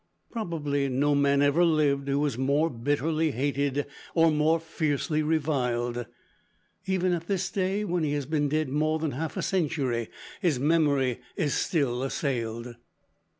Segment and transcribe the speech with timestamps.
[0.31, 3.85] Probably no man ever lived who was more bitterly hated
[4.15, 6.07] or more fiercely reviled.
[6.87, 10.09] Even at this day, when he has been dead more than half a century,
[10.41, 12.77] his memory is still assailed.